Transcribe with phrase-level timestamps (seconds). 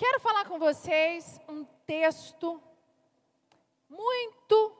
[0.00, 2.58] Quero falar com vocês um texto
[3.86, 4.74] muito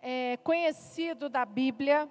[0.00, 2.08] é, conhecido da Bíblia,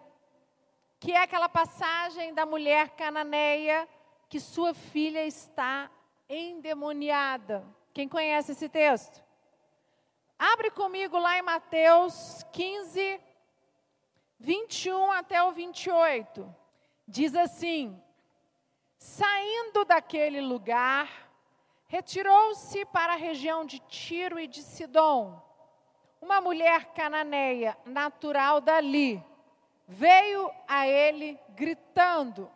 [1.00, 3.88] que é aquela passagem da mulher cananeia
[4.28, 5.89] que sua filha está
[6.28, 7.66] endemoniada.
[7.93, 9.23] Quem conhece esse texto?
[10.38, 13.21] Abre comigo lá em Mateus 15,
[14.38, 16.54] 21 até o 28.
[17.07, 17.97] Diz assim:
[18.97, 21.31] Saindo daquele lugar,
[21.94, 25.40] retirou-se para a região de Tiro e de Sidom.
[26.20, 29.23] Uma mulher cananeia, natural dali,
[29.88, 32.50] veio a ele gritando: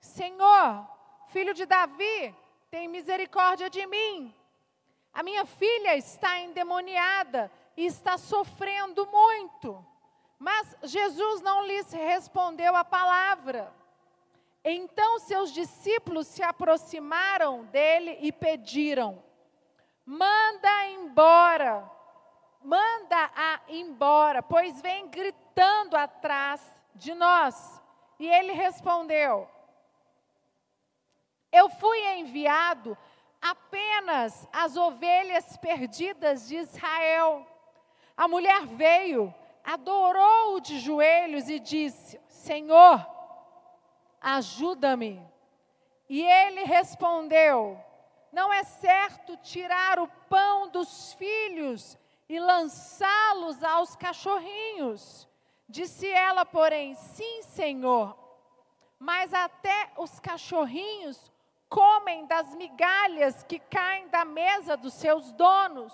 [0.00, 0.88] Senhor,
[1.26, 2.34] filho de Davi,
[2.70, 4.34] tem misericórdia de mim.
[5.12, 9.84] A minha filha está endemoniada e está sofrendo muito.
[10.38, 13.70] Mas Jesus não lhes respondeu a palavra.
[14.64, 19.22] Então seus discípulos se aproximaram dele e pediram:
[20.06, 21.90] manda embora,
[22.62, 26.62] manda-a embora, pois vem gritando atrás
[26.94, 27.80] de nós.
[28.18, 29.46] E ele respondeu:
[31.52, 32.96] Eu fui enviado
[33.42, 37.46] apenas às ovelhas perdidas de Israel.
[38.16, 39.34] A mulher veio
[39.64, 43.13] adorou-o de joelhos e disse: Senhor,
[44.24, 45.22] ajuda-me.
[46.08, 47.78] E ele respondeu:
[48.32, 55.28] Não é certo tirar o pão dos filhos e lançá-los aos cachorrinhos.
[55.68, 58.16] Disse ela, porém: Sim, Senhor,
[58.98, 61.30] mas até os cachorrinhos
[61.68, 65.92] comem das migalhas que caem da mesa dos seus donos.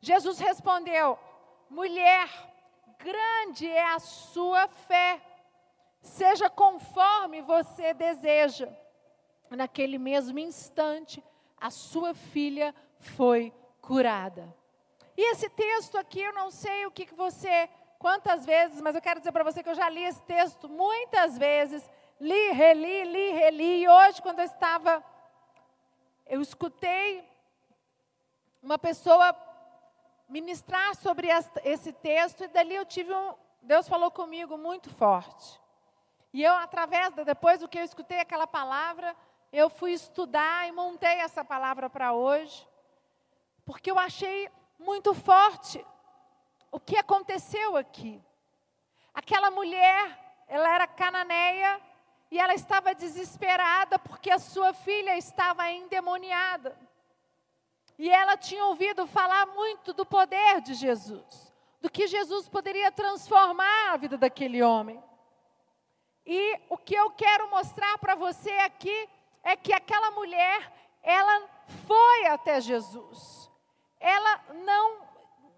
[0.00, 1.18] Jesus respondeu:
[1.68, 2.28] Mulher,
[2.98, 5.20] grande é a sua fé,
[6.02, 8.68] seja conforme você deseja.
[9.50, 11.22] Naquele mesmo instante,
[11.56, 14.54] a sua filha foi curada.
[15.16, 19.20] E esse texto aqui, eu não sei o que, você, quantas vezes, mas eu quero
[19.20, 21.88] dizer para você que eu já li esse texto muitas vezes,
[22.18, 25.04] li, reli, li, reli, e hoje, quando eu estava,
[26.26, 27.22] eu escutei
[28.62, 29.36] uma pessoa
[30.28, 31.28] ministrar sobre
[31.62, 35.61] esse texto e dali eu tive um, Deus falou comigo muito forte.
[36.32, 39.14] E eu através depois do que eu escutei aquela palavra,
[39.52, 42.66] eu fui estudar e montei essa palavra para hoje,
[43.66, 44.48] porque eu achei
[44.78, 45.84] muito forte
[46.70, 48.22] o que aconteceu aqui.
[49.12, 51.80] Aquela mulher, ela era cananeia
[52.30, 56.74] e ela estava desesperada porque a sua filha estava endemoniada.
[57.98, 63.92] E ela tinha ouvido falar muito do poder de Jesus, do que Jesus poderia transformar
[63.92, 65.02] a vida daquele homem.
[66.24, 69.08] E o que eu quero mostrar para você aqui
[69.42, 70.72] é que aquela mulher,
[71.02, 71.48] ela
[71.86, 73.50] foi até Jesus.
[73.98, 75.08] Ela não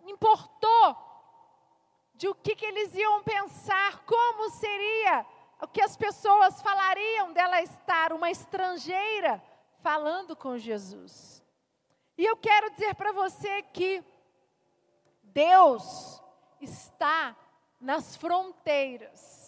[0.07, 0.97] importou
[2.15, 5.27] de o que, que eles iam pensar, como seria,
[5.61, 9.43] o que as pessoas falariam dela estar uma estrangeira
[9.83, 11.43] falando com Jesus.
[12.17, 14.03] E eu quero dizer para você que
[15.23, 16.23] Deus
[16.61, 17.37] está
[17.81, 19.44] nas fronteiras,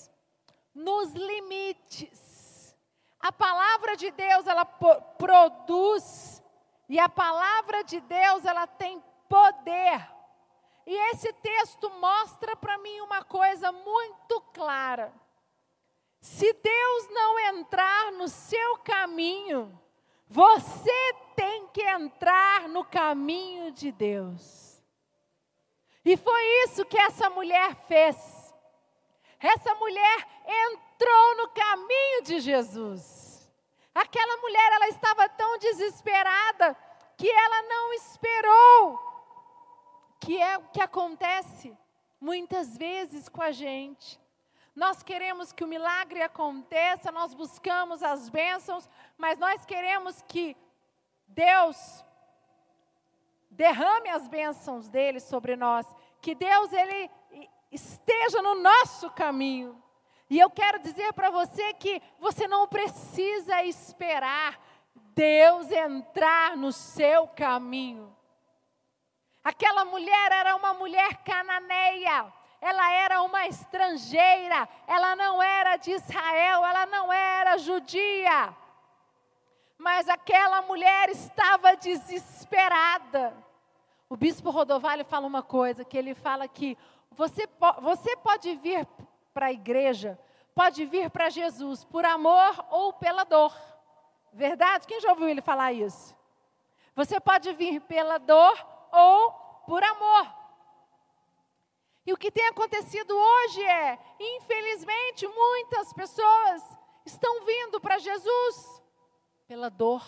[0.76, 2.76] nos limites.
[3.19, 6.42] A palavra de Deus ela produz
[6.87, 10.06] e a palavra de Deus ela tem poder.
[10.86, 15.12] E esse texto mostra para mim uma coisa muito clara.
[16.20, 19.81] Se Deus não entrar no seu caminho,
[20.28, 24.81] você tem que entrar no caminho de Deus.
[26.04, 28.35] E foi isso que essa mulher fez.
[29.41, 33.48] Essa mulher entrou no caminho de Jesus.
[33.94, 36.76] Aquela mulher, ela estava tão desesperada
[37.16, 38.98] que ela não esperou.
[40.20, 41.76] Que é o que acontece
[42.20, 44.20] muitas vezes com a gente.
[44.74, 48.86] Nós queremos que o milagre aconteça, nós buscamos as bênçãos,
[49.16, 50.54] mas nós queremos que
[51.28, 52.04] Deus
[53.50, 55.86] derrame as bênçãos dele sobre nós,
[56.21, 57.10] que Deus ele
[57.71, 59.83] esteja no nosso caminho.
[60.28, 64.59] E eu quero dizer para você que você não precisa esperar
[65.15, 68.15] Deus entrar no seu caminho.
[69.45, 76.65] Aquela mulher era uma mulher cananeia ela era uma estrangeira, ela não era de Israel,
[76.65, 78.54] ela não era judia.
[79.78, 83.36] Mas aquela mulher estava desesperada.
[84.09, 86.78] O bispo Rodovalho fala uma coisa, que ele fala que
[87.16, 87.48] você,
[87.80, 88.86] você pode vir
[89.33, 90.18] para a igreja,
[90.54, 93.54] pode vir para Jesus por amor ou pela dor.
[94.33, 94.86] Verdade?
[94.86, 96.15] Quem já ouviu ele falar isso?
[96.95, 98.54] Você pode vir pela dor
[98.92, 99.33] ou
[99.66, 100.34] por amor.
[102.04, 108.83] E o que tem acontecido hoje é, infelizmente, muitas pessoas estão vindo para Jesus
[109.48, 110.04] pela dor.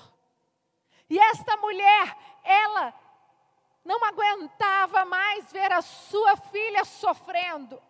[1.09, 2.95] E esta mulher, ela
[3.89, 7.83] não aguentava mais ver a sua filha sofrendo.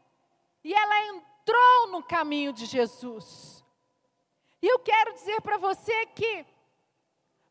[0.62, 3.64] E ela entrou no caminho de Jesus.
[4.62, 6.46] E eu quero dizer para você que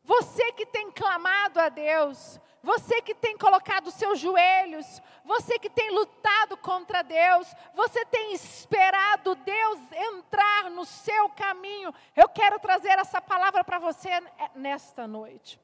[0.02, 5.90] você que tem clamado a Deus, você que tem colocado seus joelhos, você que tem
[5.90, 11.92] lutado contra Deus, você tem esperado Deus entrar no seu caminho.
[12.16, 14.08] Eu quero trazer essa palavra para você
[14.54, 15.60] nesta noite.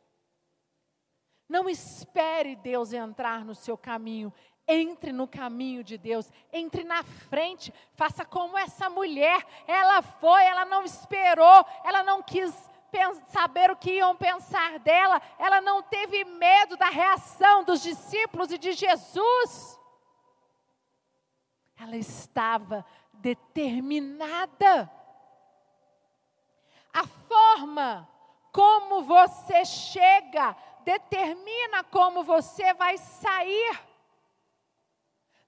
[1.49, 4.33] Não espere Deus entrar no seu caminho.
[4.67, 9.45] Entre no caminho de Deus, entre na frente, faça como essa mulher.
[9.67, 12.55] Ela foi, ela não esperou, ela não quis
[13.29, 18.59] saber o que iam pensar dela, ela não teve medo da reação dos discípulos e
[18.59, 19.79] de Jesus.
[21.79, 24.91] Ela estava determinada.
[26.93, 28.09] A forma
[28.53, 33.81] como você chega determina como você vai sair.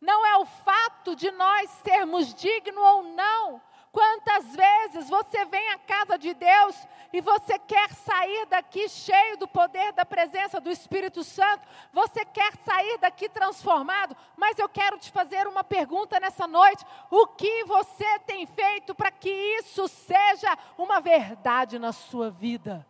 [0.00, 3.62] Não é o fato de nós sermos dignos ou não,
[3.96, 9.48] Quantas vezes você vem à casa de Deus e você quer sair daqui cheio do
[9.48, 15.10] poder da presença do Espírito Santo, você quer sair daqui transformado, mas eu quero te
[15.10, 21.00] fazer uma pergunta nessa noite: o que você tem feito para que isso seja uma
[21.00, 22.86] verdade na sua vida?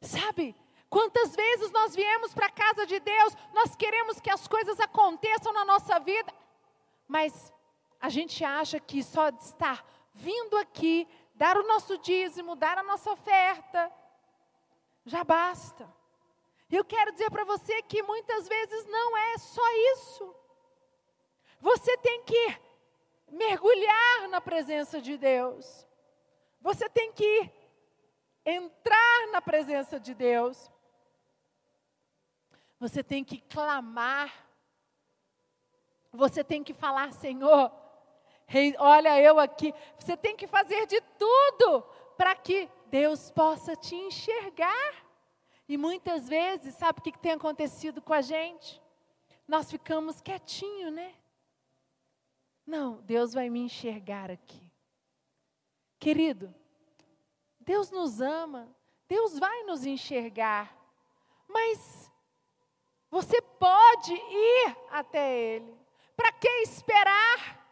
[0.00, 0.56] Sabe,
[0.90, 5.52] Quantas vezes nós viemos para a casa de Deus, nós queremos que as coisas aconteçam
[5.52, 6.34] na nossa vida,
[7.06, 7.52] mas
[8.00, 11.06] a gente acha que só estar vindo aqui,
[11.36, 13.92] dar o nosso dízimo, dar a nossa oferta,
[15.06, 15.88] já basta.
[16.68, 19.62] Eu quero dizer para você que muitas vezes não é só
[19.94, 20.34] isso.
[21.60, 22.58] Você tem que
[23.30, 25.86] mergulhar na presença de Deus.
[26.60, 27.59] Você tem que
[28.44, 30.70] entrar na presença de Deus.
[32.78, 34.32] Você tem que clamar.
[36.12, 37.70] Você tem que falar, Senhor,
[38.78, 39.72] olha eu aqui.
[39.98, 41.82] Você tem que fazer de tudo
[42.16, 45.10] para que Deus possa te enxergar.
[45.68, 48.82] E muitas vezes, sabe o que tem acontecido com a gente?
[49.46, 51.14] Nós ficamos quietinho, né?
[52.66, 54.62] Não, Deus vai me enxergar aqui.
[55.98, 56.54] Querido,
[57.70, 58.68] Deus nos ama,
[59.06, 60.76] Deus vai nos enxergar,
[61.46, 62.10] mas
[63.08, 65.78] você pode ir até Ele.
[66.16, 67.64] Para que esperar?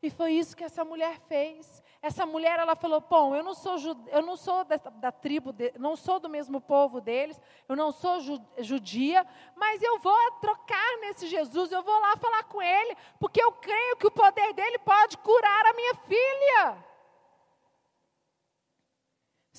[0.00, 1.82] E foi isso que essa mulher fez.
[2.00, 3.74] Essa mulher, ela falou: "Bom, eu não sou
[4.12, 7.90] eu não sou da, da tribo, de, não sou do mesmo povo deles, eu não
[7.90, 9.26] sou ju, judia,
[9.56, 13.96] mas eu vou trocar nesse Jesus, eu vou lá falar com ele, porque eu creio
[13.96, 16.93] que o poder dele pode curar a minha filha."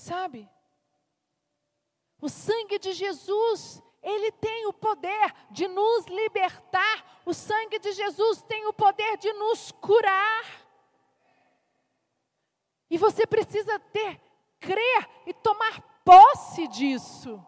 [0.05, 0.47] Sabe?
[2.21, 7.21] O sangue de Jesus ele tem o poder de nos libertar.
[7.25, 10.45] O sangue de Jesus tem o poder de nos curar.
[12.87, 14.21] E você precisa ter,
[14.59, 17.43] crer e tomar posse disso.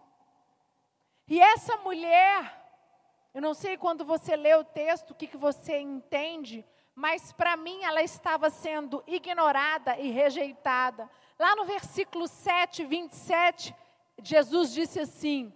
[1.28, 2.42] E essa mulher,
[3.36, 7.56] eu não sei quando você lê o texto o que, que você entende, mas para
[7.56, 11.08] mim ela estava sendo ignorada e rejeitada.
[11.40, 13.76] Lá no versículo 7, 27,
[14.24, 15.54] Jesus disse assim: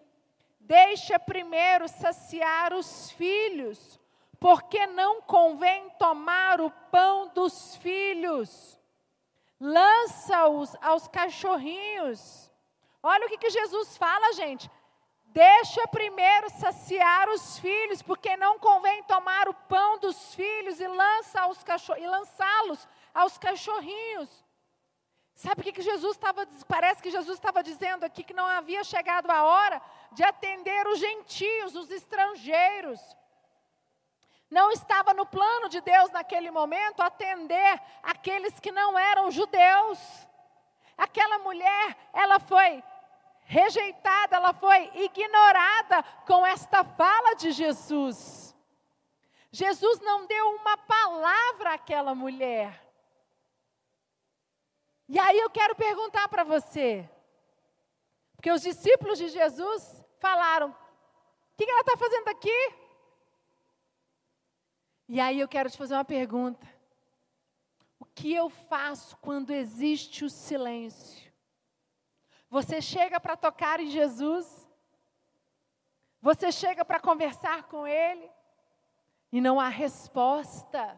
[0.59, 4.00] Deixa primeiro saciar os filhos,
[4.39, 8.79] porque não convém tomar o pão dos filhos.
[9.59, 12.50] Lança-os aos cachorrinhos.
[13.01, 14.69] Olha o que, que Jesus fala, gente.
[15.25, 21.41] Deixa primeiro saciar os filhos, porque não convém tomar o pão dos filhos e lança
[21.97, 24.43] e lançá-los aos cachorrinhos.
[25.35, 28.83] Sabe o que, que Jesus estava, parece que Jesus estava dizendo aqui que não havia
[28.83, 33.00] chegado a hora de atender os gentios, os estrangeiros.
[34.50, 39.97] Não estava no plano de Deus naquele momento atender aqueles que não eram judeus.
[40.97, 42.83] Aquela mulher, ela foi
[43.45, 48.55] rejeitada, ela foi ignorada com esta fala de Jesus.
[49.51, 52.90] Jesus não deu uma palavra àquela mulher.
[55.13, 57.10] E aí eu quero perguntar para você,
[58.34, 60.75] porque os discípulos de Jesus falaram: o
[61.58, 62.74] que ela está fazendo aqui?
[65.10, 66.65] E aí eu quero te fazer uma pergunta:
[68.00, 71.30] o que eu faço quando existe o silêncio?
[72.50, 74.65] Você chega para tocar em Jesus.
[76.22, 78.32] Você chega para conversar com Ele.
[79.30, 80.98] E não há resposta.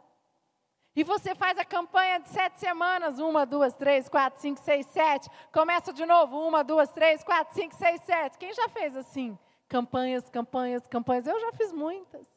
[0.95, 5.27] E você faz a campanha de sete semanas, uma, duas, três, quatro, cinco, seis, sete.
[5.51, 8.37] Começa de novo, uma, duas, três, quatro, cinco, seis, sete.
[8.37, 9.37] Quem já fez assim?
[9.67, 11.25] Campanhas, campanhas, campanhas.
[11.25, 12.27] Eu já fiz muitas.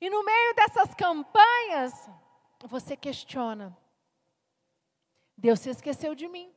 [0.00, 2.08] E no meio dessas campanhas,
[2.60, 3.76] você questiona:
[5.36, 6.54] Deus se esqueceu de mim.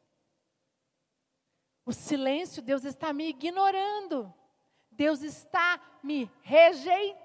[1.84, 4.32] O silêncio, Deus está me ignorando.
[4.92, 7.18] Deus está me rejeitando.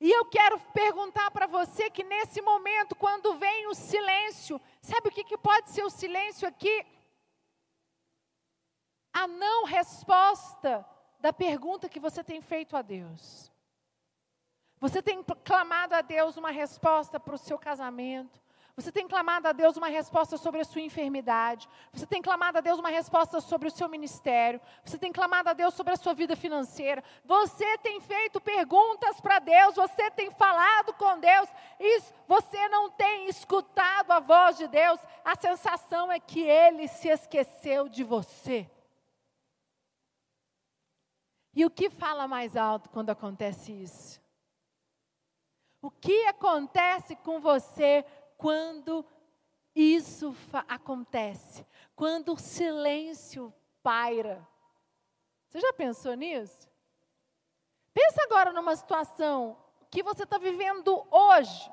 [0.00, 5.12] E eu quero perguntar para você que nesse momento, quando vem o silêncio, sabe o
[5.12, 6.86] que, que pode ser o silêncio aqui?
[9.12, 10.86] A não resposta
[11.18, 13.52] da pergunta que você tem feito a Deus.
[14.78, 18.40] Você tem clamado a Deus uma resposta para o seu casamento,
[18.80, 21.68] você tem clamado a Deus uma resposta sobre a sua enfermidade.
[21.92, 24.60] Você tem clamado a Deus uma resposta sobre o seu ministério.
[24.84, 27.04] Você tem clamado a Deus sobre a sua vida financeira.
[27.24, 29.74] Você tem feito perguntas para Deus.
[29.74, 31.48] Você tem falado com Deus.
[31.78, 34.98] E você não tem escutado a voz de Deus.
[35.24, 38.70] A sensação é que Ele se esqueceu de você.
[41.54, 44.20] E o que fala mais alto quando acontece isso?
[45.82, 48.04] O que acontece com você
[48.40, 49.04] quando
[49.74, 50.34] isso
[50.66, 54.48] acontece, quando o silêncio paira.
[55.46, 56.66] Você já pensou nisso?
[57.92, 61.70] Pensa agora numa situação que você está vivendo hoje,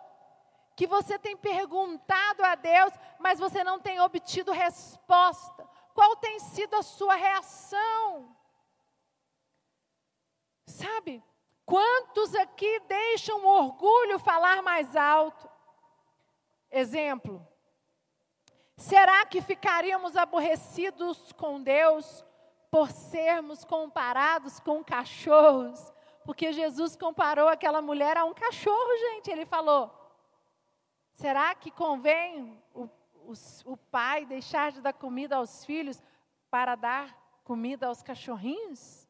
[0.75, 5.65] que você tem perguntado a Deus, mas você não tem obtido resposta.
[5.93, 8.35] Qual tem sido a sua reação?
[10.67, 11.23] Sabe?
[11.65, 15.56] Quantos aqui deixam o orgulho falar mais alto?
[16.71, 17.45] Exemplo.
[18.77, 22.23] Será que ficaríamos aborrecidos com Deus
[22.69, 25.91] por sermos comparados com cachorros?
[26.23, 29.31] Porque Jesus comparou aquela mulher a um cachorro, gente.
[29.31, 29.91] Ele falou:
[31.13, 32.83] será que convém o,
[33.25, 33.33] o,
[33.65, 36.03] o pai deixar de dar comida aos filhos
[36.51, 39.07] para dar comida aos cachorrinhos?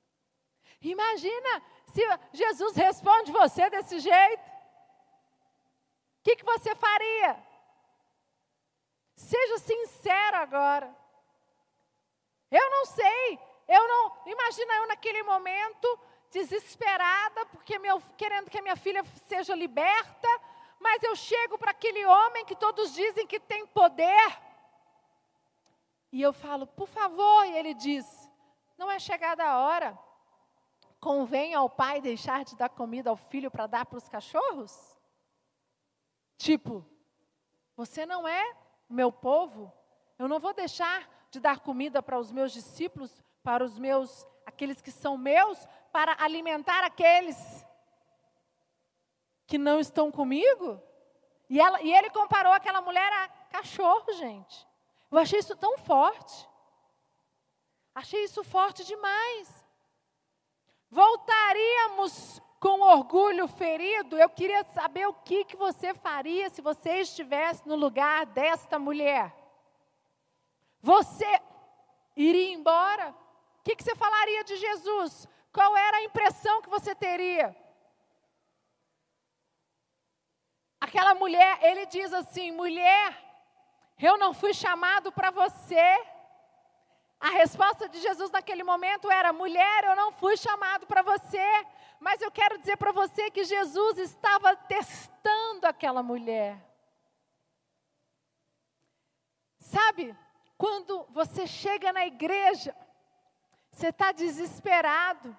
[0.80, 4.48] Imagina se Jesus responde você desse jeito.
[4.48, 7.47] O que, que você faria?
[9.18, 10.96] Seja sincero agora.
[12.52, 13.40] Eu não sei.
[13.68, 14.18] Eu não.
[14.28, 16.00] Imagina eu naquele momento
[16.32, 20.28] desesperada porque meu, querendo que a minha filha seja liberta,
[20.80, 24.40] mas eu chego para aquele homem que todos dizem que tem poder.
[26.12, 28.06] E eu falo, por favor, e ele diz:
[28.78, 29.98] não é chegada a hora.
[31.00, 34.96] Convém ao pai deixar de dar comida ao filho para dar para os cachorros?
[36.38, 36.86] Tipo,
[37.76, 39.72] você não é meu povo,
[40.18, 44.82] eu não vou deixar de dar comida para os meus discípulos, para os meus, aqueles
[44.82, 45.58] que são meus,
[45.92, 47.38] para alimentar aqueles
[49.46, 50.82] que não estão comigo?
[51.50, 54.68] E, ela, e ele comparou aquela mulher a cachorro, gente.
[55.10, 56.48] Eu achei isso tão forte.
[57.96, 59.66] Achei isso forte demais.
[60.90, 67.68] Voltaríamos com orgulho ferido, eu queria saber o que, que você faria se você estivesse
[67.68, 69.34] no lugar desta mulher.
[70.82, 71.42] Você
[72.16, 73.10] iria embora?
[73.60, 75.28] O que, que você falaria de Jesus?
[75.54, 77.56] Qual era a impressão que você teria?
[80.80, 83.18] Aquela mulher, ele diz assim: mulher,
[84.00, 86.06] eu não fui chamado para você.
[87.20, 91.66] A resposta de Jesus naquele momento era: mulher, eu não fui chamado para você.
[92.00, 96.64] Mas eu quero dizer para você que Jesus estava testando aquela mulher.
[99.60, 100.16] Sabe,
[100.58, 102.76] quando você chega na igreja,
[103.72, 105.38] você está desesperado.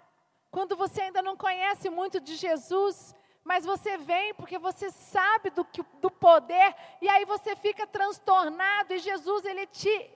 [0.50, 5.64] Quando você ainda não conhece muito de Jesus, mas você vem porque você sabe do,
[5.64, 10.10] que, do poder, e aí você fica transtornado, e Jesus, ele te.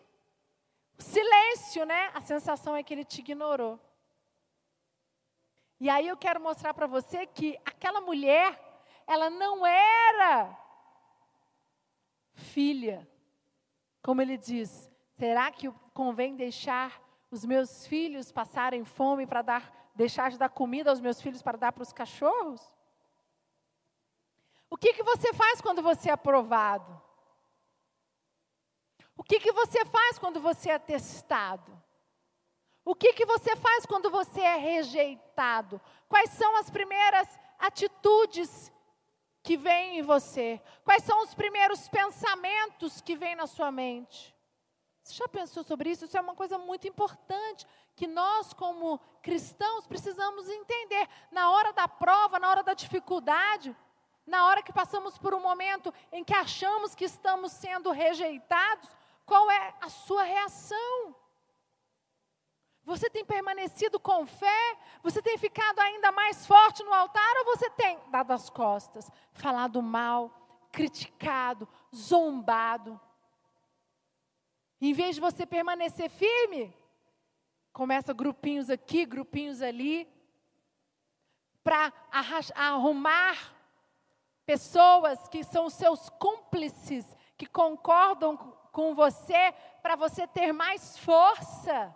[0.98, 2.10] Silêncio, né?
[2.14, 3.80] A sensação é que ele te ignorou.
[5.82, 8.56] E aí eu quero mostrar para você que aquela mulher,
[9.04, 10.56] ela não era
[12.34, 13.10] filha.
[14.00, 20.30] Como ele diz, será que convém deixar os meus filhos passarem fome para dar deixar
[20.30, 22.62] de dar comida aos meus filhos para dar para os cachorros?
[24.70, 27.02] O que, que você faz quando você é aprovado?
[29.16, 31.81] O que, que você faz quando você é testado?
[32.84, 35.80] O que, que você faz quando você é rejeitado?
[36.08, 38.72] Quais são as primeiras atitudes
[39.42, 40.60] que vem em você?
[40.84, 44.34] Quais são os primeiros pensamentos que vêm na sua mente?
[45.02, 46.04] Você já pensou sobre isso?
[46.04, 51.08] Isso é uma coisa muito importante que nós, como cristãos, precisamos entender.
[51.30, 53.76] Na hora da prova, na hora da dificuldade,
[54.26, 58.88] na hora que passamos por um momento em que achamos que estamos sendo rejeitados,
[59.26, 61.14] qual é a sua reação?
[62.84, 64.76] Você tem permanecido com fé?
[65.02, 69.80] Você tem ficado ainda mais forte no altar ou você tem dado as costas, falado
[69.80, 73.00] mal, criticado, zombado?
[74.80, 76.74] Em vez de você permanecer firme,
[77.72, 80.08] começa grupinhos aqui, grupinhos ali,
[81.62, 81.92] para
[82.54, 83.54] arrumar
[84.44, 88.36] pessoas que são seus cúmplices, que concordam
[88.72, 91.94] com você, para você ter mais força.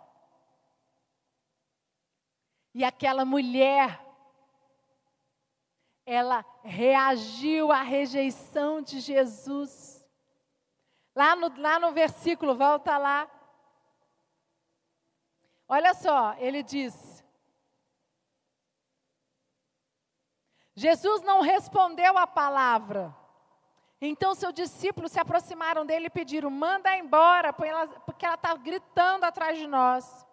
[2.77, 3.99] E aquela mulher,
[6.05, 10.05] ela reagiu à rejeição de Jesus.
[11.15, 13.27] Lá no, lá no versículo, volta lá.
[15.67, 17.25] Olha só, ele diz:
[20.75, 23.11] Jesus não respondeu a palavra.
[23.99, 29.57] Então seus discípulos se aproximaram dele e pediram: manda embora, porque ela está gritando atrás
[29.57, 30.26] de nós.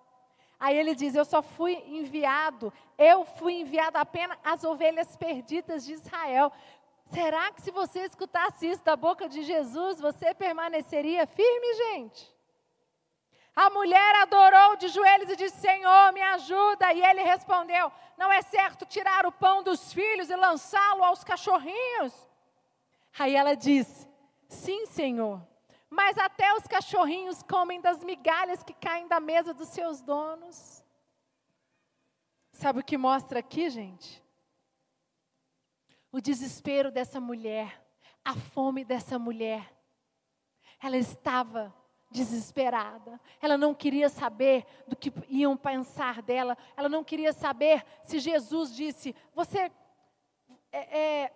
[0.58, 5.94] Aí ele diz: Eu só fui enviado, eu fui enviado apenas às ovelhas perdidas de
[5.94, 6.52] Israel.
[7.12, 12.34] Será que se você escutasse isso da boca de Jesus, você permaneceria firme, gente?
[13.54, 16.92] A mulher adorou de joelhos e disse: Senhor, me ajuda.
[16.92, 22.12] E ele respondeu: Não é certo tirar o pão dos filhos e lançá-lo aos cachorrinhos?
[23.18, 24.08] Aí ela disse:
[24.49, 25.53] Sim, Senhor
[25.94, 30.84] mas até os cachorrinhos comem das migalhas que caem da mesa dos seus donos.
[32.52, 34.22] Sabe o que mostra aqui, gente?
[36.10, 37.80] O desespero dessa mulher,
[38.24, 39.72] a fome dessa mulher.
[40.82, 41.72] Ela estava
[42.10, 43.20] desesperada.
[43.40, 46.58] Ela não queria saber do que iam pensar dela.
[46.76, 49.71] Ela não queria saber se Jesus disse: Você
[50.73, 51.32] é, é,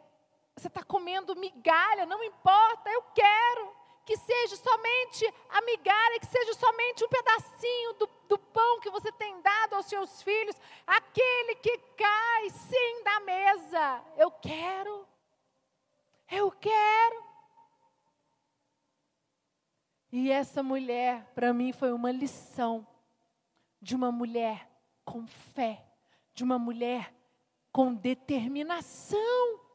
[0.57, 3.78] você está comendo migalha, não importa, eu quero
[4.09, 9.13] que seja somente a migalha, que seja somente um pedacinho do, do pão que você
[9.13, 14.05] tem dado aos seus filhos, aquele que cai sim da mesa.
[14.17, 15.07] Eu quero,
[16.31, 17.23] eu quero.
[20.11, 22.87] E essa mulher, para mim, foi uma lição
[23.79, 24.71] de uma mulher
[25.05, 25.85] com fé,
[26.33, 27.15] de uma mulher
[27.71, 29.68] com determinação.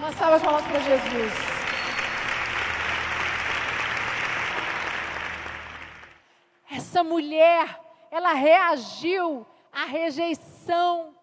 [0.00, 1.32] Uma salva de palmas para Jesus.
[6.70, 7.78] Essa mulher,
[8.10, 11.14] ela reagiu à rejeição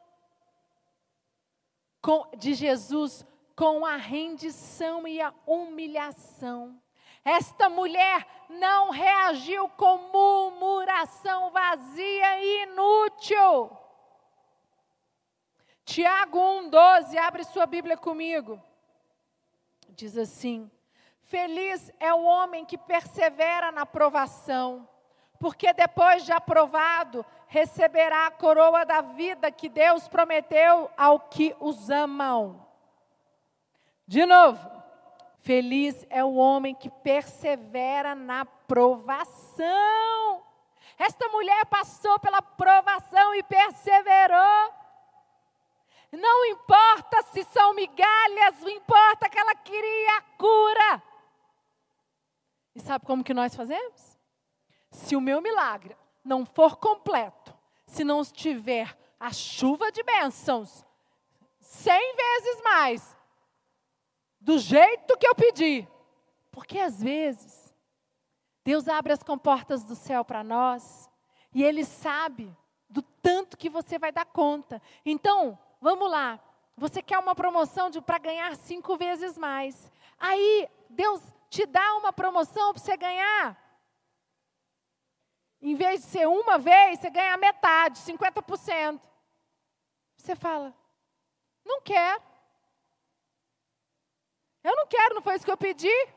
[2.37, 6.79] de Jesus com a rendição e a humilhação.
[7.25, 13.75] Esta mulher não reagiu com murmuração vazia e inútil.
[15.83, 18.66] Tiago 1,12, abre sua Bíblia comigo.
[19.97, 20.69] Diz assim:
[21.23, 24.87] Feliz é o homem que persevera na provação,
[25.39, 31.89] porque depois de aprovado, receberá a coroa da vida que Deus prometeu ao que os
[31.89, 32.63] amam.
[34.05, 34.69] De novo,
[35.39, 39.65] feliz é o homem que persevera na provação.
[40.99, 44.73] Esta mulher passou pela provação e perseverou.
[46.11, 51.03] Não importa se são migalhas, não importa que ela queria a cura.
[52.73, 54.17] E sabe como que nós fazemos?
[54.91, 57.53] Se o meu milagre não for completo,
[57.85, 60.85] se não tiver a chuva de bênçãos,
[61.59, 63.17] cem vezes mais,
[64.39, 65.87] do jeito que eu pedi,
[66.51, 67.73] porque às vezes
[68.63, 71.09] Deus abre as comportas do céu para nós
[71.53, 72.55] e Ele sabe
[72.89, 74.81] do tanto que você vai dar conta.
[75.05, 76.39] Então, vamos lá.
[76.75, 79.91] Você quer uma promoção para ganhar cinco vezes mais.
[80.19, 83.57] Aí, Deus te dá uma promoção para você ganhar.
[85.61, 89.01] Em vez de ser uma vez, você ganha metade, 50%.
[90.17, 90.75] Você fala,
[91.65, 92.21] não quero.
[94.63, 96.07] Eu não quero, não foi isso que eu pedi.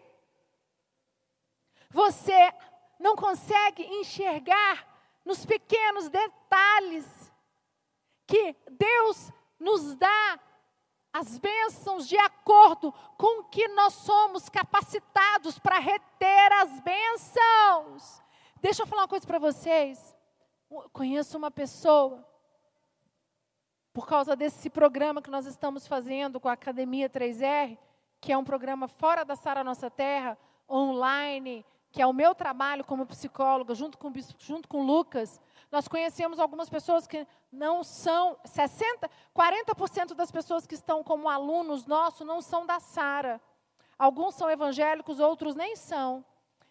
[1.90, 2.52] Você
[2.98, 4.86] não consegue enxergar
[5.24, 7.32] nos pequenos detalhes
[8.26, 10.40] que Deus nos dá
[11.12, 18.22] as bênçãos de acordo com que nós somos capacitados para reter as bênçãos.
[18.60, 20.16] Deixa eu falar uma coisa para vocês.
[20.70, 22.24] Eu conheço uma pessoa,
[23.92, 27.76] por causa desse programa que nós estamos fazendo com a Academia 3R,
[28.20, 32.84] que é um programa fora da Sara Nossa Terra, online, que é o meu trabalho
[32.84, 35.40] como psicóloga, junto com, junto com o Lucas,
[35.70, 41.86] nós conhecemos algumas pessoas que não são, 60, 40% das pessoas que estão como alunos
[41.86, 43.40] nossos não são da Sara.
[43.98, 46.24] Alguns são evangélicos, outros nem são.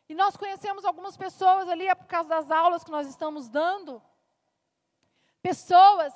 [0.10, 4.02] E nós conhecemos algumas pessoas ali, é por causa das aulas que nós estamos dando,
[5.42, 6.14] pessoas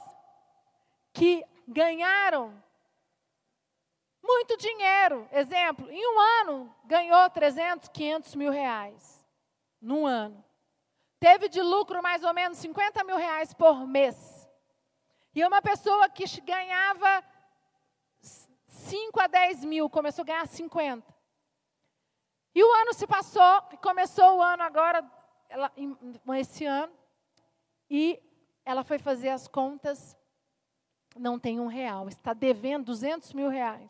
[1.13, 2.61] que ganharam
[4.21, 5.27] muito dinheiro.
[5.31, 9.23] Exemplo, em um ano ganhou 300, 500 mil reais.
[9.79, 10.43] Num ano.
[11.23, 14.45] Teve de lucro mais ou menos 50 mil reais por mês.
[15.33, 17.23] E uma pessoa que ganhava
[18.67, 21.15] 5 a 10 mil começou a ganhar 50.
[22.53, 25.09] E o ano se passou, começou o ano agora,
[25.47, 25.71] ela,
[26.37, 26.93] esse ano,
[27.89, 28.21] e
[28.65, 30.17] ela foi fazer as contas
[31.15, 33.89] não tem um real, está devendo 200 mil reais.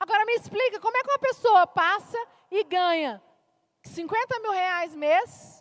[0.00, 2.18] Agora me explica, como é que uma pessoa passa
[2.50, 3.22] e ganha
[3.84, 5.59] 50 mil reais mês,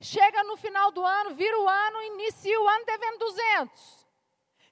[0.00, 4.06] chega no final do ano, vira o ano, inicia o ano devendo 200.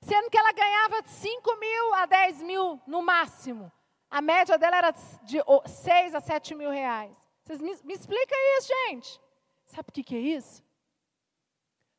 [0.03, 3.73] Sendo que ela ganhava de 5 mil a 10 mil no máximo.
[4.11, 7.17] A média dela era de 6 a 7 mil reais.
[7.43, 9.21] Vocês me, me explicam isso, gente.
[9.67, 10.63] Sabe o que, que é isso?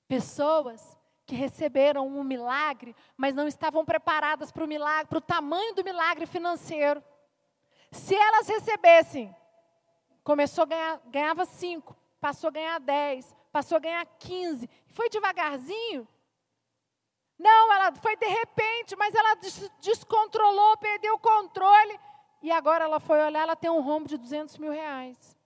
[0.07, 5.75] Pessoas que receberam um milagre, mas não estavam preparadas para o milagre, para o tamanho
[5.75, 7.03] do milagre financeiro.
[7.91, 9.35] Se elas recebessem,
[10.23, 16.07] começou a ganhar, ganhava cinco, passou a ganhar dez, passou a ganhar quinze, foi devagarzinho.
[17.37, 21.99] Não, ela foi de repente, mas ela des descontrolou, perdeu o controle.
[22.41, 25.37] E agora ela foi olhar, ela tem um rombo de 200 mil reais.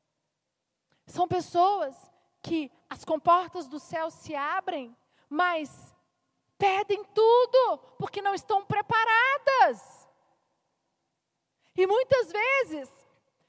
[1.06, 1.96] São pessoas
[2.42, 4.96] que as comportas do céu se abrem
[5.32, 5.96] mas
[6.58, 10.06] perdem tudo porque não estão preparadas.
[11.74, 12.90] E muitas vezes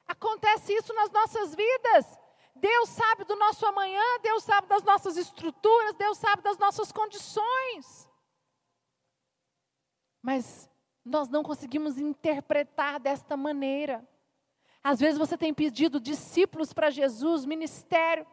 [0.07, 2.19] acontece isso nas nossas vidas.
[2.63, 8.09] Deus sabe do nosso amanhã, Deus sabe das nossas estruturas, Deus sabe das nossas condições.
[10.23, 10.71] Mas
[11.05, 14.09] nós não conseguimos interpretar desta maneira.
[14.81, 18.25] Às vezes você tem pedido discípulos para Jesus, ministério,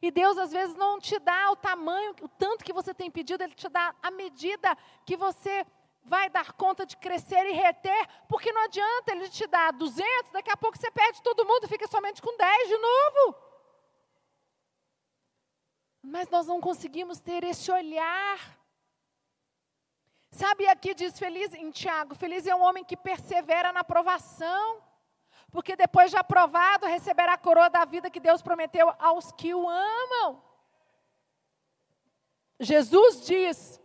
[0.00, 3.44] e Deus às vezes não te dá o tamanho, o tanto que você tem pedido,
[3.44, 5.66] Ele te dá a medida que você
[6.04, 10.50] vai dar conta de crescer e reter, porque não adianta Ele te dar 200, daqui
[10.50, 13.36] a pouco você perde todo mundo fica somente com 10 de novo.
[16.02, 18.58] Mas nós não conseguimos ter esse olhar.
[20.32, 24.82] Sabe, aqui diz feliz em Tiago: feliz é um homem que persevera na provação
[25.52, 29.68] porque depois de aprovado, receberá a coroa da vida que Deus prometeu aos que o
[29.68, 30.42] amam.
[32.58, 33.80] Jesus diz: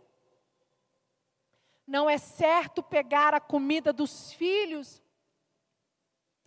[1.88, 5.02] não é certo pegar a comida dos filhos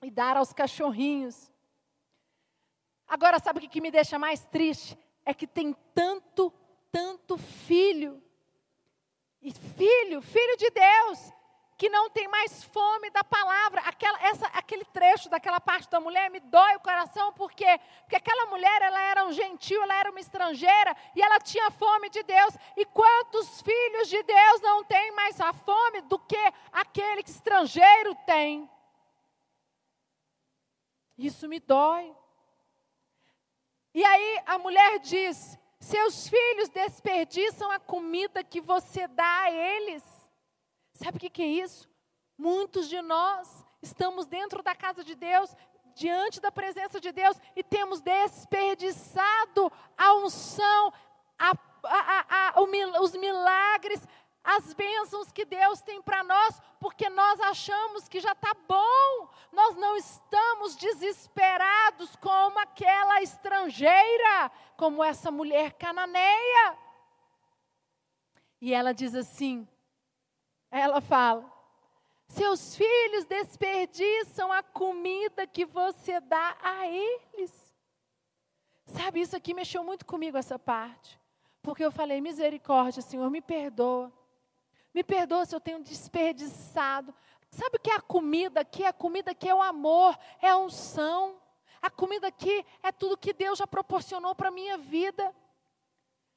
[0.03, 1.51] e dar aos cachorrinhos.
[3.07, 4.95] Agora, sabe o que me deixa mais triste?
[5.25, 6.53] É que tem tanto,
[6.91, 8.21] tanto filho.
[9.41, 11.33] E filho, filho de Deus,
[11.81, 13.81] que não tem mais fome da palavra.
[13.81, 17.79] Aquela, essa, aquele trecho daquela parte da mulher me dói o coração, por quê?
[18.01, 22.07] Porque aquela mulher, ela era um gentil, ela era uma estrangeira, e ela tinha fome
[22.11, 22.55] de Deus.
[22.77, 28.13] E quantos filhos de Deus não têm mais a fome do que aquele que estrangeiro
[28.27, 28.69] tem?
[31.17, 32.15] Isso me dói.
[33.91, 40.20] E aí a mulher diz: seus filhos desperdiçam a comida que você dá a eles.
[41.03, 41.89] Sabe o que, é isso?
[42.37, 45.55] Muitos de nós estamos dentro da casa de Deus,
[45.95, 50.93] diante da presença de Deus, e temos desperdiçado a unção,
[51.39, 51.53] a,
[51.85, 52.61] a, a,
[53.01, 54.07] os milagres,
[54.43, 59.75] as bênçãos que Deus tem para nós, porque nós achamos que já está bom, nós
[59.77, 66.77] não estamos desesperados como aquela estrangeira, como essa mulher cananeia.
[68.61, 69.67] E ela diz assim:
[70.79, 71.51] ela fala:
[72.31, 77.73] seus filhos desperdiçam a comida que você dá a eles.
[78.85, 81.19] Sabe, isso aqui mexeu muito comigo, essa parte.
[81.61, 84.11] Porque eu falei: misericórdia, Senhor, me perdoa.
[84.93, 87.13] Me perdoa se eu tenho desperdiçado.
[87.49, 88.85] Sabe o que é a comida aqui?
[88.85, 91.35] A comida aqui é o amor, é a unção.
[91.81, 95.35] A comida aqui é tudo que Deus já proporcionou para a minha vida.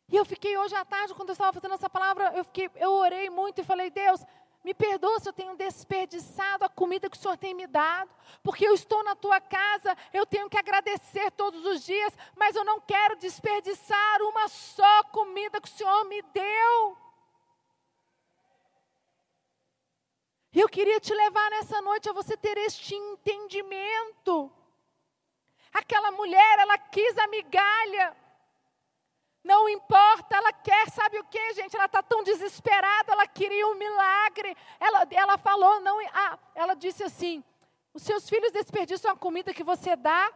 [0.09, 2.93] E eu fiquei hoje à tarde, quando eu estava fazendo essa palavra, eu, fiquei, eu
[2.93, 4.21] orei muito e falei, Deus,
[4.63, 8.11] me perdoa se eu tenho desperdiçado a comida que o Senhor tem me dado,
[8.43, 12.65] porque eu estou na tua casa, eu tenho que agradecer todos os dias, mas eu
[12.65, 16.99] não quero desperdiçar uma só comida que o Senhor me deu.
[20.55, 24.51] Eu queria te levar nessa noite a você ter este entendimento.
[25.73, 28.17] Aquela mulher, ela quis a migalha.
[29.45, 31.77] Não importa, ela quer, sabe o que, gente?
[31.77, 34.57] Ela está tão desesperada, ela queria um milagre.
[34.81, 37.45] Ela, ela falou, não, ah, ela disse assim:
[37.93, 40.33] os seus filhos desperdiçam a comida que você dá,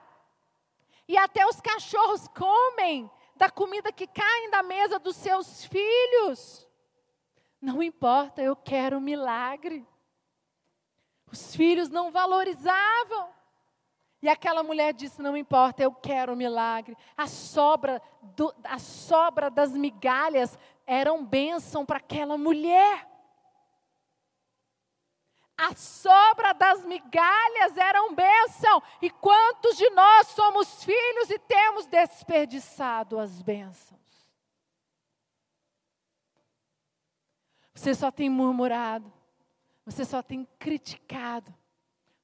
[1.09, 6.69] e até os cachorros comem da comida que cai da mesa dos seus filhos.
[7.61, 9.87] Não importa, eu quero um milagre.
[11.33, 13.38] Os filhos não valorizavam.
[14.21, 16.97] E aquela mulher disse: Não importa, eu quero um milagre.
[17.17, 18.03] A sobra,
[18.35, 23.07] do, a sobra das migalhas eram bênção para aquela mulher.
[25.57, 28.83] A sobra das migalhas eram bênção.
[29.03, 33.99] E quantos de nós somos filhos e temos desperdiçado as bênçãos?
[37.75, 39.13] Você só tem murmurado.
[39.85, 41.53] Você só tem criticado.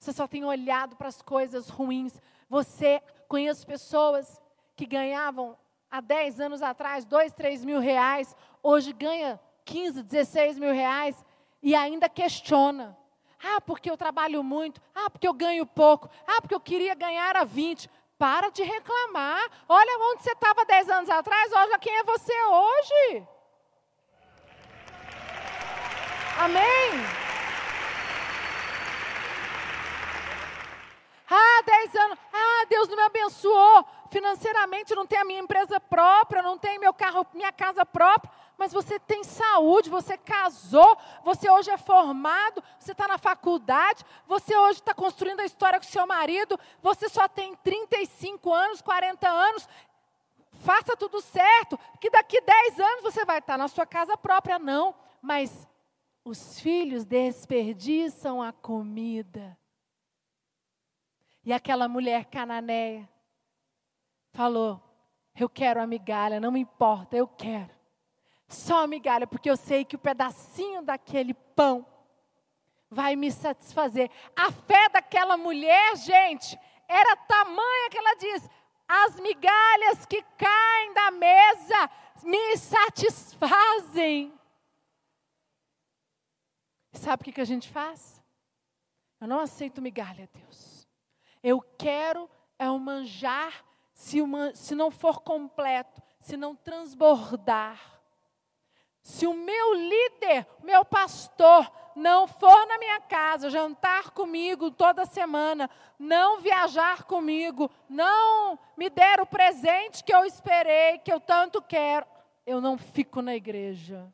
[0.04, 2.20] Você só tem olhado para as coisas ruins.
[2.46, 4.38] Você conhece pessoas
[4.76, 5.56] que ganhavam
[5.90, 11.24] há 10 anos atrás 2, 3 mil reais, hoje ganha 15, 16 mil reais
[11.62, 12.94] e ainda questiona.
[13.42, 14.78] Ah, porque eu trabalho muito.
[14.94, 16.10] Ah, porque eu ganho pouco.
[16.26, 17.88] Ah, porque eu queria ganhar a 20.
[18.18, 19.42] Para de reclamar.
[19.66, 23.26] Olha onde você estava 10 anos atrás, olha quem é você hoje.
[26.40, 27.24] Amém?
[31.30, 32.18] Ah, 10 anos.
[32.32, 33.84] Ah, Deus não me abençoou.
[34.10, 38.30] Financeiramente não tem a minha empresa própria, não tem meu carro, minha casa própria.
[38.56, 44.56] Mas você tem saúde, você casou, você hoje é formado, você está na faculdade, você
[44.56, 49.68] hoje está construindo a história com seu marido, você só tem 35 anos, 40 anos.
[50.62, 54.58] Faça tudo certo, que daqui 10 anos você vai estar tá na sua casa própria,
[54.58, 54.94] não.
[55.20, 55.66] Mas
[56.24, 59.56] os filhos desperdiçam a comida.
[61.44, 63.08] E aquela mulher cananeia
[64.32, 64.80] falou:
[65.38, 67.70] Eu quero a migalha, não me importa, eu quero.
[68.48, 71.86] Só a migalha, porque eu sei que o pedacinho daquele pão
[72.90, 74.10] vai me satisfazer.
[74.36, 78.48] A fé daquela mulher, gente, era tamanha que ela diz:
[78.88, 81.90] As migalhas que caem da mesa
[82.22, 84.32] me satisfazem.
[86.92, 88.22] Sabe o que, que a gente faz?
[89.20, 90.73] Eu não aceito migalha, Deus.
[91.44, 92.28] Eu quero
[92.58, 98.00] é o manjar, se, uma, se não for completo, se não transbordar.
[99.02, 105.68] Se o meu líder, meu pastor, não for na minha casa jantar comigo toda semana,
[105.98, 112.06] não viajar comigo, não me der o presente que eu esperei, que eu tanto quero,
[112.46, 114.10] eu não fico na igreja.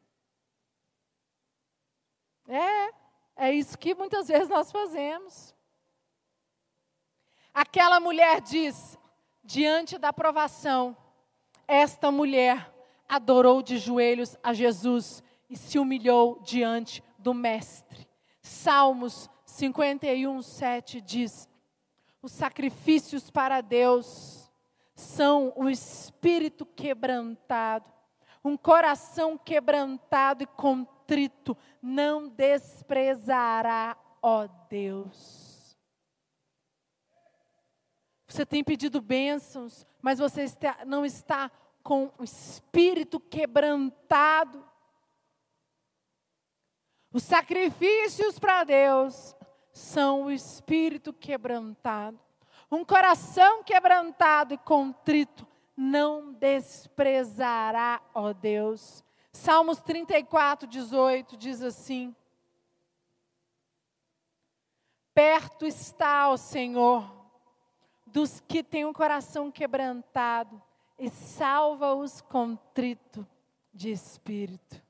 [2.48, 2.90] É,
[3.36, 5.54] é isso que muitas vezes nós fazemos.
[7.60, 8.98] Aquela mulher diz,
[9.44, 10.96] diante da provação,
[11.68, 12.74] esta mulher
[13.06, 18.08] adorou de joelhos a Jesus e se humilhou diante do Mestre.
[18.40, 21.46] Salmos 51, 7 diz:
[22.22, 24.50] Os sacrifícios para Deus
[24.94, 27.92] são o espírito quebrantado,
[28.42, 35.49] um coração quebrantado e contrito, não desprezará, ó Deus.
[38.30, 41.50] Você tem pedido bênçãos, mas você está, não está
[41.82, 44.64] com o espírito quebrantado.
[47.12, 49.34] Os sacrifícios para Deus
[49.72, 52.20] são o espírito quebrantado.
[52.70, 55.44] Um coração quebrantado e contrito
[55.76, 59.02] não desprezará, ó Deus.
[59.32, 62.14] Salmos 34, 18 diz assim:
[65.12, 67.19] Perto está o Senhor
[68.12, 70.60] dos que têm o coração quebrantado
[70.98, 73.26] e salva os contrito
[73.72, 74.82] de espírito.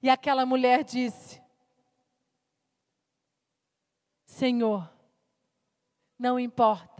[0.00, 1.42] E aquela mulher disse:
[4.26, 4.90] Senhor,
[6.18, 6.92] não importa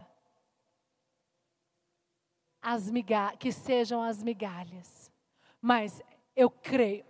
[2.61, 2.91] as
[3.39, 5.11] que sejam as migalhas,
[5.61, 6.01] mas
[6.35, 7.05] eu creio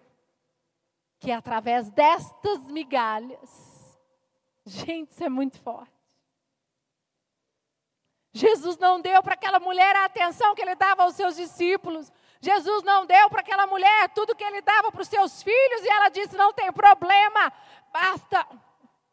[1.18, 3.98] que através destas migalhas,
[4.66, 6.01] gente, isso é muito forte.
[8.32, 12.10] Jesus não deu para aquela mulher a atenção que ele dava aos seus discípulos.
[12.40, 15.88] Jesus não deu para aquela mulher tudo que ele dava para os seus filhos e
[15.88, 17.52] ela disse: Não tem problema,
[17.92, 18.46] basta,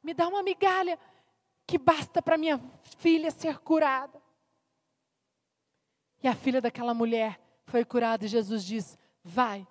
[0.01, 0.97] me dá uma migalha
[1.67, 2.60] que basta para minha
[2.97, 4.19] filha ser curada.
[6.23, 9.67] E a filha daquela mulher foi curada e Jesus diz: Vai,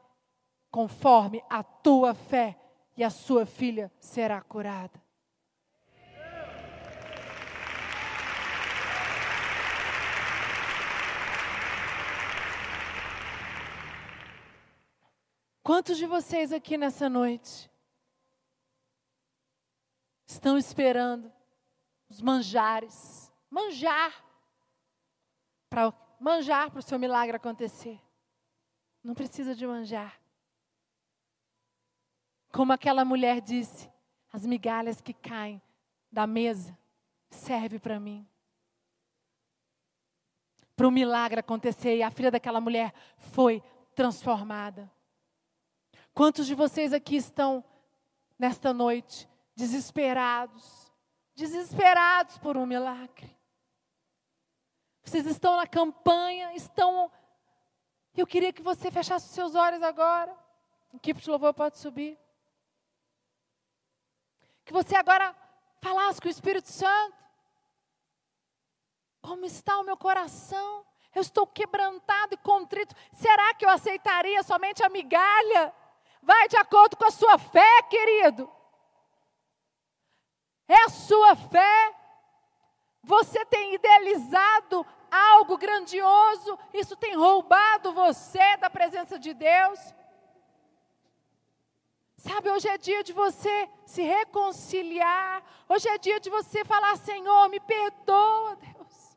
[0.71, 2.57] conforme a tua fé.
[2.97, 5.01] e a sua filha será curada.
[15.69, 17.71] Quantos de vocês aqui nessa noite
[20.27, 21.31] estão esperando
[22.09, 24.25] os manjares, manjar,
[25.69, 28.01] para manjar para o seu milagre acontecer?
[29.05, 30.19] Não precisa de manjar.
[32.51, 33.93] Como aquela mulher disse,
[34.33, 35.61] as migalhas que caem
[36.11, 36.79] da mesa
[37.29, 38.27] serve para mim.
[40.75, 43.63] Para o milagre acontecer e a filha daquela mulher foi
[43.95, 44.91] transformada.
[46.19, 47.65] Quantos de vocês aqui estão
[48.37, 50.93] nesta noite desesperados,
[51.37, 53.39] desesperados por um milagre?
[55.05, 57.09] Vocês estão na campanha, estão.
[58.17, 60.37] Eu queria que você fechasse os seus olhos agora.
[60.93, 62.19] Equipe de louvor pode subir.
[64.65, 65.33] Que você agora
[65.81, 67.17] falasse com o Espírito Santo.
[69.23, 70.85] Como está o meu coração?
[71.15, 72.93] Eu estou quebrantado e contrito.
[73.13, 75.73] Será que eu aceitaria somente a migalha?
[76.23, 78.51] Vai de acordo com a sua fé, querido.
[80.67, 81.95] É a sua fé.
[83.03, 89.81] Você tem idealizado algo grandioso, isso tem roubado você da presença de Deus.
[92.19, 95.43] Sabe, hoje é dia de você se reconciliar.
[95.69, 99.17] Hoje é dia de você falar: Senhor, me perdoa, Deus.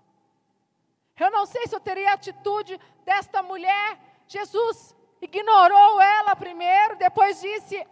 [1.19, 3.99] Eu não sei se eu teria a atitude desta mulher.
[4.27, 7.86] Jesus, ignorou ela primeiro, depois disse: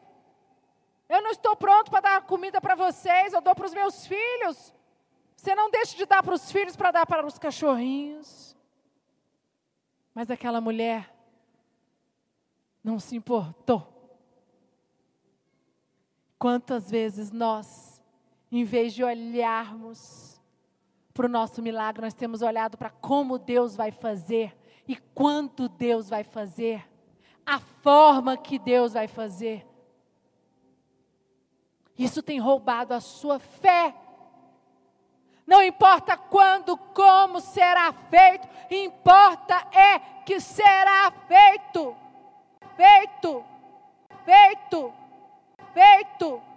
[1.08, 4.74] Eu não estou pronto para dar comida para vocês, eu dou para os meus filhos.
[5.36, 8.58] Você não deixa de dar para os filhos para dar para os cachorrinhos.
[10.14, 11.16] Mas aquela mulher
[12.84, 13.88] não se importou.
[16.38, 18.02] Quantas vezes nós,
[18.52, 20.42] em vez de olharmos
[21.14, 26.10] para o nosso milagre, nós temos olhado para como Deus vai fazer e quanto Deus
[26.10, 26.90] vai fazer
[27.50, 29.66] a forma que Deus vai fazer.
[31.98, 33.96] Isso tem roubado a sua fé.
[35.48, 41.96] Não importa quando, como será feito, importa é que será feito.
[42.78, 43.44] Feito,
[44.24, 44.94] feito,
[45.74, 46.49] feito.